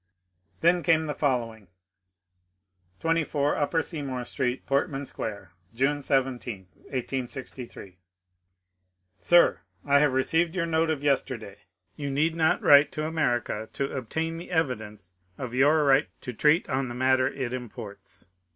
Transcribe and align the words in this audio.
Then 0.61 0.81
came 0.81 1.05
the 1.05 1.13
following:— 1.13 1.67
24 3.01 3.55
Upper 3.55 3.83
Seymour 3.83 4.25
Street, 4.25 4.65
Portmak 4.65 5.05
Square, 5.05 5.51
June 5.75 6.01
17, 6.01 6.65
1863. 6.73 7.99
Sib,— 9.19 9.59
I 9.85 9.99
have 9.99 10.13
received 10.15 10.55
your 10.55 10.65
note 10.65 10.89
of 10.89 11.03
yesterday. 11.03 11.59
You 11.95 12.09
need 12.09 12.33
not 12.35 12.63
write 12.63 12.91
to 12.93 13.05
America, 13.05 13.69
to" 13.73 13.95
obtain 13.95 14.37
the 14.37 14.49
evidence" 14.49 15.13
of 15.37 15.53
your 15.53 15.83
right 15.83 16.09
to 16.21 16.33
treat 16.33 16.67
on 16.67 16.87
the 16.87 16.95
matter 16.95 17.27
it 17.27 17.53
imports. 17.53 18.27